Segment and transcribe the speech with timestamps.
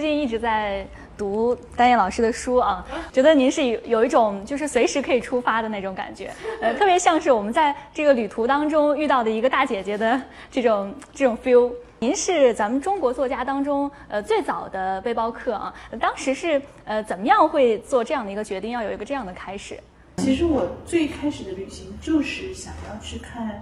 [0.00, 10.18] 最近一直在读丹燕老师的书啊，觉得您是有有一种就是随时可以出发的那种感觉，呃，特别像是我们在这个旅途当中遇到的一个大姐姐的
[10.50, 11.70] 这种这种 feel。
[11.98, 19.78] 您是咱们中国作家当中呃最早的背包客啊，当时是呃怎么样会做这样的一个决定，要有一个这样的开始？
[20.16, 23.60] 其实我最开始的旅行就是想要去看，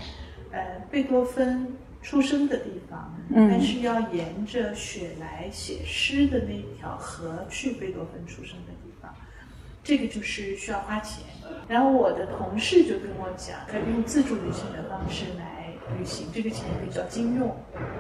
[0.53, 1.77] 呃，贝多芬。
[2.01, 9.15] 出生的地方，但是要沿着雪莱写诗的那条河去贝多芬出生的地方，
[9.83, 11.25] 这个就是需要花钱。
[11.67, 17.55] 然后我的同事就跟我讲，可以用自助旅行的方式来旅行，这个钱比较经用，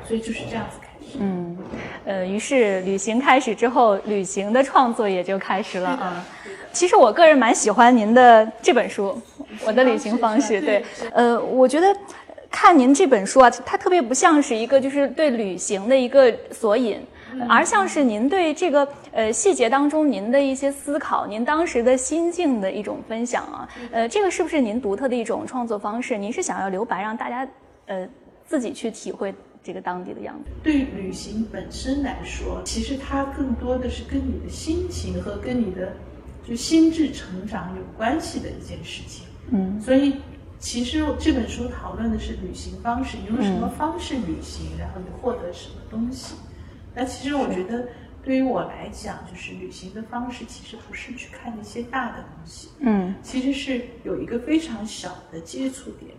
[0.06, 1.18] 所以就是这样子开始。
[1.20, 1.58] 嗯，
[2.06, 6.24] 呃，于是旅行开始之后，旅行的创作也就开始了啊。
[6.72, 9.20] 其实我个人蛮喜欢您的这本书，
[9.66, 10.54] 《我的旅行方式》。
[10.64, 11.86] 对，呃，我觉得。
[12.60, 17.00] 看您这本书啊，它特别不像是一个就是对旅行的一个索引，
[17.48, 23.68] 而像是您对这个呃细节当中您的一些思考，您当时的心境的一种分享啊。
[23.92, 26.18] 呃，这个是不是您独特的一种创作方式？
[26.18, 27.48] 您是想要留白，让大家
[27.86, 28.06] 呃
[28.44, 30.50] 自己去体会这个当地的样子？
[30.60, 35.92] 对旅行本身来说，其实它更多的是跟你的心情和跟你的
[36.44, 39.26] 就心智成长有关系的一件事情。
[39.52, 40.16] 嗯，所以。
[40.58, 46.34] 其实这本书讨论的是旅行方式，你用什么方式旅行，然后你获得什么东西。
[46.94, 47.88] 那其实我觉得，
[48.24, 56.10] 对于我来讲，就是旅行的方式其实不是去看那些大的东西，嗯，其实是有一个非常小的接触点，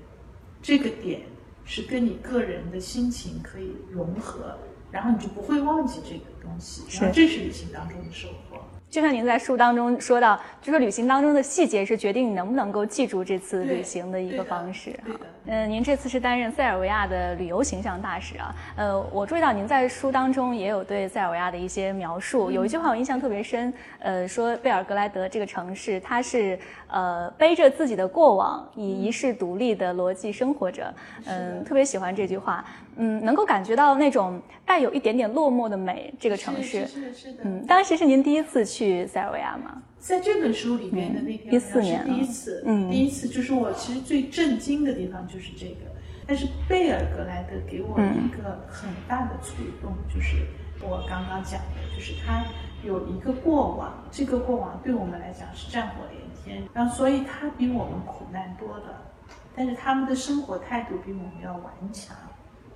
[0.61, 1.23] 这个点
[1.65, 4.57] 是跟你个人的心情可以融合，
[4.89, 8.63] 然后你就不会忘记这个东西，然后这是旅行当中的收获。
[8.89, 15.19] 就像您在书当中说到，就说旅行当中的细节是决定你能不能够记住这次旅行的一个方式哈。
[15.45, 18.55] 嗯，您这次是担任塞尔维亚的旅游形象大使啊。
[18.75, 30.91] 呃，我注意到您在书当中也有对塞尔维亚的一些描述，有一句话我印象特别深，呃，说贝尔格莱德这个城市，它是呃背着自己的过往，以一世独立的逻辑生活着。
[31.25, 32.65] 嗯，特别喜欢这句话。
[33.01, 36.85] 嗯，能够感觉到那种带有一点点落寞的美，这个城市。
[36.85, 37.39] 是的，是的。
[37.43, 39.81] 嗯，当时是您第一次去塞尔维亚吗？
[39.99, 45.81] 在这本书里面的那篇，一四年，第一次，嗯，第一次就是我其实最震惊的地方就是这个。
[46.25, 50.37] 但是贝尔格莱德给我一个很大的触动，就是
[50.79, 52.45] 我刚刚讲的，就是他
[52.83, 59.11] 有一个过往，这个过往对我们来讲是战火连天，然后所以他比我们苦难多了，
[59.55, 62.15] 但是他们的生活态度比我们要顽强。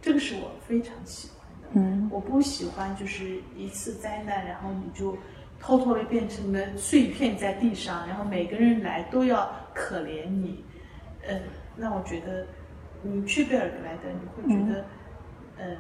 [0.02, 5.16] 这个是我非常喜欢的，嗯，我不喜欢就是一次灾难，然后你就
[5.66, 10.62] 偷偷的变成了碎片在地上，然后每个人来都要可怜你，
[11.26, 11.42] 嗯，
[11.78, 12.46] 那我觉得
[13.02, 14.10] 你去贝尔格莱德，
[14.44, 14.86] 你会觉得，
[15.58, 15.78] 嗯，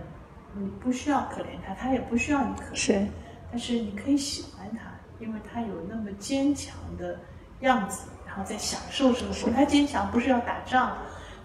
[0.55, 3.07] 你不需要可怜他，他也不需要你可怜，是，
[3.51, 4.89] 但是你可以喜欢他，
[5.19, 7.19] 因为他有那么坚强的
[7.59, 9.51] 样子，然后在享受生活。
[9.51, 10.97] 他坚强不是要打仗。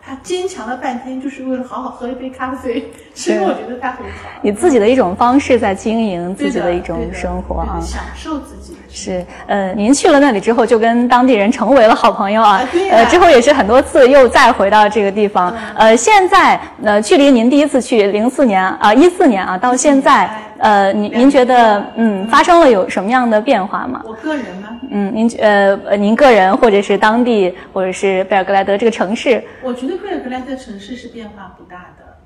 [0.04, 2.90] 他坚强了半天，就是为了好好喝一杯咖啡。
[3.14, 8.76] 其实我觉得他很好，以自己的一种方式在经营自己的一种生活啊，享受自己。
[8.90, 12.66] 是，呃，您去了那里之后，就跟当地人成为了好朋友啊。
[12.72, 15.54] 对呃，之后也是很多次又再回到这个地方。
[15.76, 24.00] 呃，现在呃，距离您第一次去零四年啊，一四年啊，到现在，呃，您您觉得嗯，发生了有什么样的变化吗？
[24.06, 24.77] 我个人吗？
[24.90, 29.42] 嗯，您呃呃，您个人或者是当地，或者是贝尔格莱德这个城市？
[29.62, 32.16] 我觉得贝尔格莱德城市是变化不大的，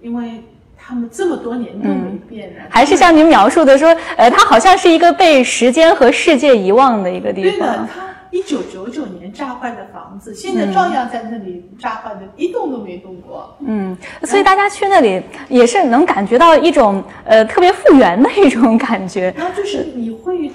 [0.00, 0.42] 因为
[0.76, 2.52] 他们这么多年都没变。
[2.70, 7.50] 还是像您描述的说，呃，它好像是一个被时间和世界遗忘的一个地方。
[7.50, 13.56] 对的，它一九九九年炸坏的房子，现在照样在那里炸坏的，一动都没动过。
[13.66, 19.34] 嗯，所以大家去那里也是能感觉到一种呃特别复原的一种感觉。
[19.36, 20.50] 然后就是你会。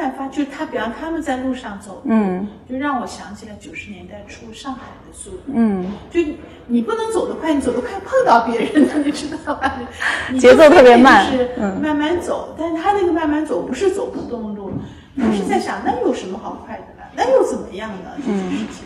[0.00, 6.18] 突然发，就他，比方他们在路上走，嗯，就让我想起了九十年代初上海的速度，嗯，就
[6.68, 9.78] 你不能走得快，你走得快碰到别人了， 你知道吧？
[10.38, 11.50] 节奏特别慢，是
[11.82, 14.72] 慢慢走，但是他那个慢慢走不是走不动路，
[15.18, 17.06] 他是在想那有什么好快的呢？
[17.14, 18.12] 那又怎么样呢？
[18.16, 18.84] 这件事情，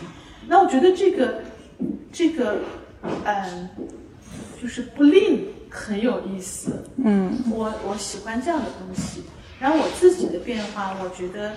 [0.49, 1.43] 那我觉得这个
[2.11, 2.57] 这个
[3.23, 3.69] 嗯，
[4.61, 9.23] 就是不吝很有意思，嗯，我我喜欢这样的东西。
[9.59, 11.53] 然后我自己的变化，我觉得，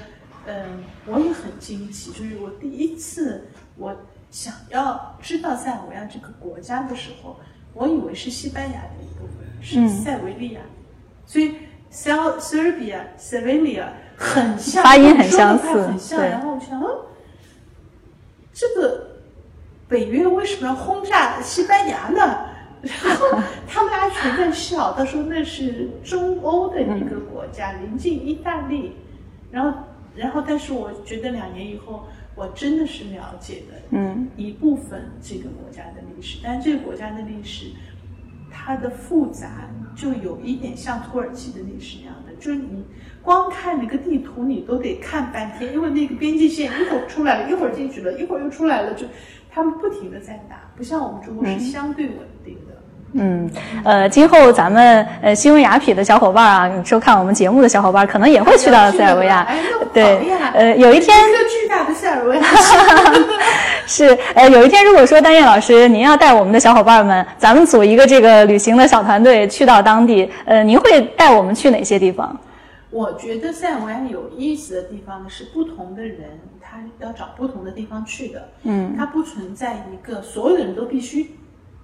[0.47, 2.13] 嗯，我也很惊奇。
[2.13, 3.97] 就是我第一次我
[4.31, 7.37] 想要知道塞尔维亚这个国家的时候，
[7.75, 10.61] 我以为是西班牙的一部分，是塞维利亚。
[11.27, 11.57] 所以
[11.93, 16.23] ，Sel Serbia Sevilla 很像，发音很相似，很像。
[16.23, 16.87] 然后我想，嗯，
[18.53, 19.19] 这个
[19.89, 22.47] 北约为什么要轰炸西班牙呢？
[22.83, 23.27] 然后
[23.67, 28.93] 他们大家全在笑，他说那是中欧的一个国家，临近意大利。
[29.51, 29.79] 然后，
[30.15, 37.69] 然后，但是我觉得两年以后，我真的是了解的，嗯，一部分这个国家的历史，但是这个国家的历史，
[38.51, 42.85] 它的复杂就有一点像土耳其的历史一样的，就是你
[43.23, 49.07] 光看那个地图，你都得看半天，因为那个边界线一会儿出来了，一会儿进去了，一会儿又出来了，就
[49.51, 52.68] 他们不停的在打，不像我们中国是相对稳定的。
[53.15, 53.51] 嗯，
[53.85, 59.47] 呃，今后咱们呃新闻雅痞的小伙伴啊，收看我们节目的小伙伴，可能也会去到塞尔维亚。
[59.95, 60.21] 对，
[60.53, 62.43] 呃，有一天一个巨大的塞尔维亚。
[63.87, 72.39] 是，呃，有一天如果说丹燕老师您要带我们的小伙伴们，咱们组一个这个旅行的小团队去到当地，呃，您会带我们去哪些地方？
[72.91, 78.49] 我觉得塞尔维亚有意思的地方是，不同的人他要找不同的地方去的。
[78.65, 81.35] 嗯，它不存在一个所有的人都必须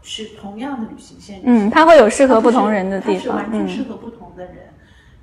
[0.04, 1.40] 是同样的旅行线。
[1.44, 3.38] 嗯，它会有适合不同人的地它是方。
[3.38, 4.56] 完全适嗯合不同的人。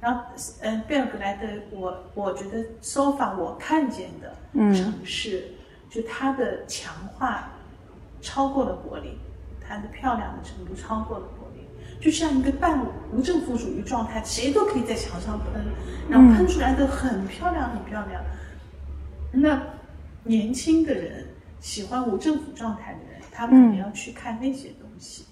[0.02, 0.24] 然后，
[0.62, 5.54] 嗯，贝尔格莱德，我我觉得 so far 我看见的嗯城市，
[5.92, 7.52] 就它的强化
[8.20, 9.12] 超过了柏林，
[9.66, 11.64] 它的漂亮的程度超过了柏林，
[12.02, 12.84] 就像一个半
[13.14, 15.64] 无政府主义状态，谁都可以在墙上喷，
[16.10, 18.24] 然后喷出来的很漂亮，很漂亮。
[19.32, 19.62] 那
[20.24, 21.28] 年轻的人
[21.60, 25.26] 喜欢无政府状态的人，他们肯定要去看那些东西。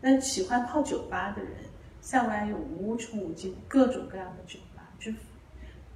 [0.00, 1.52] 那喜欢泡酒吧的人，
[2.00, 5.12] 塞尔维亚有无穷无尽各种各样的酒吧，就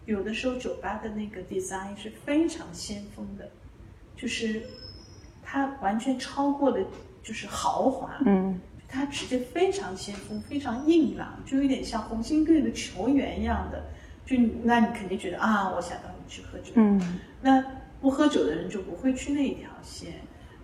[0.04, 3.48] 有的时候酒吧的那个 design 是非常先锋的，
[4.14, 4.64] 就是
[5.42, 6.86] 它完全超过了
[7.22, 13.82] 就是豪华，嗯它直接非常先锋，非常硬朗，就有点像红星队的球员一样的。
[14.26, 16.72] 就你那你肯定觉得啊，我想到你去喝酒。
[16.76, 17.64] 嗯那
[17.98, 20.12] 不喝酒的人就不会去那一条线。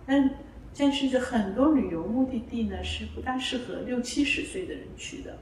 [0.05, 0.29] 但
[0.77, 5.37] 但是这很多旅游目的地呢是不大适合六七十岁的人去的。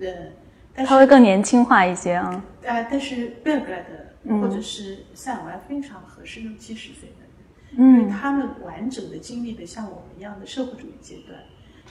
[0.00, 0.32] 呃，
[0.74, 2.44] 但是它会更年轻化一些啊。
[2.66, 7.28] 啊，但是贝尔格莱德嗯或者是塞尔维亚非常合适六七十岁的人。
[7.76, 11.38] 因为嗯他们完整的经历的像我们一样的社会主义阶段，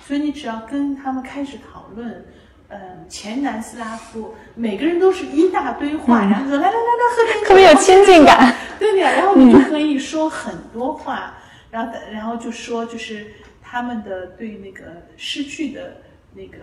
[0.01, 2.25] 所以你只要跟他们开始讨论，
[2.69, 8.55] 嗯，前南斯拉夫，每个人都是一大堆话，然后说来来来来喝点酒，嗯特别有亲近感。
[8.79, 11.37] 对的呀，然后你就可以说很多话，
[11.71, 13.27] 然后然后就说就是
[13.61, 14.83] 他们的对那个
[15.15, 15.97] 失去的
[16.33, 16.57] 那个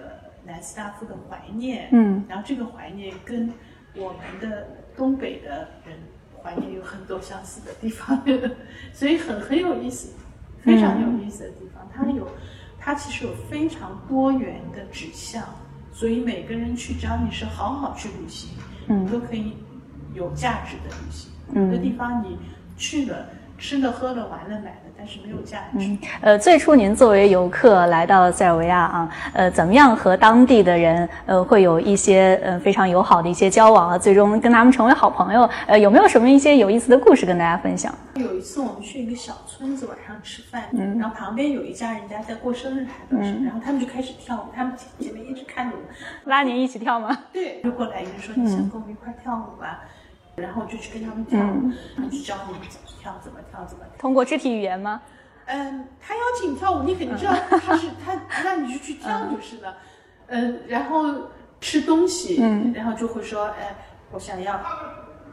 [0.47, 3.53] 南斯拉夫的怀念，嗯，然后这个怀念跟
[3.97, 5.97] 我们的东北的人
[6.43, 8.23] 怀念有很多相似的地方，
[8.93, 10.13] 所以很很有意思，
[10.63, 11.89] 非常有意思的地方。
[11.95, 12.29] 它有，
[12.79, 15.45] 它其实有非常多元的指向，
[15.93, 18.51] 所以每个人去，只要你是好好去旅行，
[18.89, 19.57] 嗯你都可以
[20.13, 21.31] 有价值的旅行。
[21.53, 22.39] 嗯有的地方你
[22.77, 23.29] 去了，
[23.59, 25.79] 吃的喝的玩的买的，但是没有价值。
[25.79, 35.49] 嗯，呃，最初您作为游客来到塞尔维亚啊，呃，怎么样和当地的人呃会有一些呃非常友好的一些交往啊，最终跟他们成为好朋友？
[35.67, 37.95] 呃，有没有什么一些有意思的故事跟大家分享？
[38.15, 47.17] 有一次我们去一个小村子晚上吃饭，嗯然后旁边有一家人家在过生日还不是，然后他们就开始跳舞，他们前面一直看着我，拉您一起跳吗？
[47.33, 49.81] 对，就过来一直说你想跟我们一块儿跳舞吧，
[50.37, 53.95] 然后我就去跟他们跳舞，然后就教他们怎么跳，怎么跳，怎么跳。
[53.99, 55.01] 通过肢体语言吗？
[55.47, 59.77] 嗯，他邀请你跳舞，你肯定知道他是他，那你就去跳就是了。
[60.27, 61.05] 嗯，然后
[61.61, 63.77] 吃东西，嗯然后就会说，哎，
[64.11, 64.59] 我想要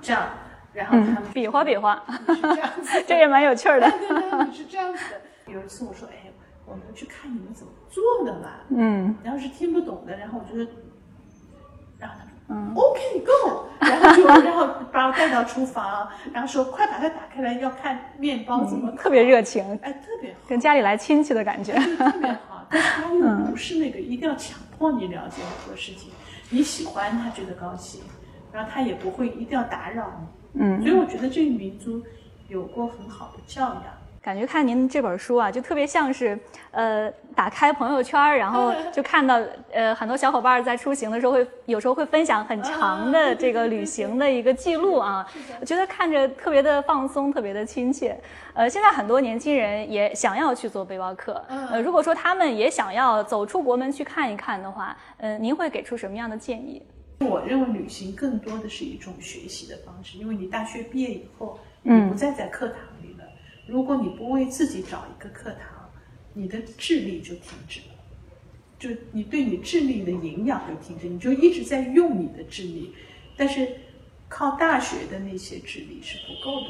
[0.01, 0.23] 这样，
[0.73, 3.89] 然后他们比划比划，你是这样子，这也蛮有趣儿的。
[3.89, 5.51] 对对对，你是这样子的。
[5.51, 6.31] 有一次我说，哎，
[6.65, 8.61] 我们去看你们怎么做的吧。
[8.69, 10.71] 嗯然后是听不懂的，然后我就说，
[11.97, 13.63] 然后他说，嗯 OK go，
[13.99, 21.73] 然后就然后把我带到厨房，然后说快把它打开来，要看面包怎么烤、特别热情，哎，特别好，跟家里来亲戚的感觉。
[21.73, 22.65] 特别好。
[22.69, 26.09] 但是他又不是那个一定要强迫你了解很多事情，
[26.49, 28.01] 你喜欢他觉得高兴，
[28.53, 30.09] 然后他也不会一定要打扰
[30.53, 30.61] 你。
[30.61, 32.01] 嗯所以我觉得这个民族
[32.47, 33.83] 有过很好的教养。
[34.21, 36.37] 感觉看您这本书啊，就特别像是，
[36.69, 45.25] 呃，打开朋友圈，然后 就看到，呃，很多小伙伴在出行的时候会有时候会分享很长的 这个旅行的一个记录啊，
[45.59, 48.15] 我觉得看着特别的放松，特别的亲切。
[48.53, 56.79] 呃，现在很多年轻人也想要去做背包客，呃，如果说他们也想要走出国门去看一看的话，呃，您会给出什么样的建议？
[57.21, 62.77] 我认为旅行更多的是一种学习的方式，因为你大学毕业以后，嗯你不再在课堂。
[63.71, 65.89] 如果你不为自己找一个课堂，
[66.33, 67.95] 你的智力就停止了，
[68.77, 72.93] 就你对你智力的营养就停止，你就一直在用你的智力，
[73.37, 73.77] 但是
[74.27, 76.67] 靠大学的那些智力是不够的。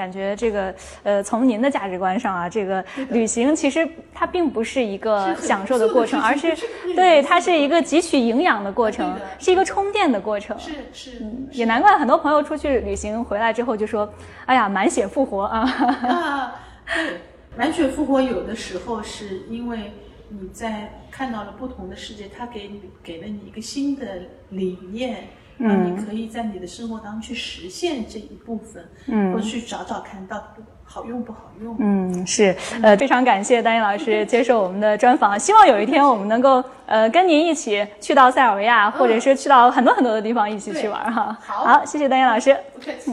[0.00, 6.56] 感觉这个呃，从您的价值观上啊，这个旅行其实它并不是一个享受的过程， 而是
[6.96, 10.58] 对它是一个汲取营养的过程，是一个充电的过程。
[10.58, 14.10] 是是，也难怪很多朋友出去旅行回来之后就说
[14.46, 15.60] ：“哎呀，满血复活啊！”
[16.08, 16.54] 啊，
[16.94, 17.20] 对，
[17.54, 19.92] 满血复活有的时候是因为
[20.30, 24.06] 你在看到了不同的世界，它给你给了你一个新的
[24.48, 25.24] 理念。
[25.60, 31.76] 让你可以在你的生活当中去实现这一部分，嗯，或者去找找看到底好用不好用。
[31.78, 41.36] 嗯，是，呃，非常感谢丹妮老师 接受我们的专访，希望有一天我们能够呃跟您一起去到塞尔维亚，或者是去到很多很多的地方一起去玩哈。
[41.40, 42.56] 好，谢谢丹妮老师。
[42.74, 43.12] 不客气。